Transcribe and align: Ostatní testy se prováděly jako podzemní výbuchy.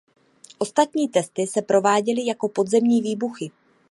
Ostatní 0.57 1.07
testy 1.09 1.47
se 1.47 1.61
prováděly 1.61 2.25
jako 2.25 2.49
podzemní 2.49 3.01
výbuchy. 3.01 3.51